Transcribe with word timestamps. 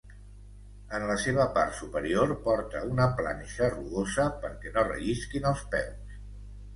En 0.99 1.03
la 1.09 1.17
seva 1.23 1.43
part 1.57 1.75
superior 1.81 2.33
porta 2.47 2.81
una 2.93 3.07
planxa 3.19 3.69
rugosa 3.73 4.25
perquè 4.47 4.73
no 4.79 4.87
rellisquin 4.89 5.47
els 5.51 5.63
peus. 5.75 6.17